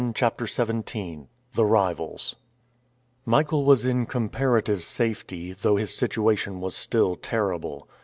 CHAPTER 0.15 0.47
XVII 0.47 1.27
THE 1.53 1.63
RIVALS 1.63 2.35
MICHAEL 3.27 3.63
was 3.63 3.85
in 3.85 4.07
comparative 4.07 4.81
safety, 4.81 5.53
though 5.53 5.75
his 5.75 5.95
situation 5.95 6.59
was 6.59 6.73
still 6.75 7.15
terrible. 7.15 7.87